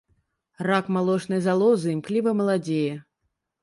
[0.67, 2.95] Рак малочнай залозы імкліва маладзее.